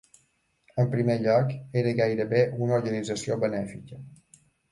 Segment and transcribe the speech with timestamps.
[0.83, 1.51] En primer lloc,
[1.83, 4.01] era gairebé una organització benèfica.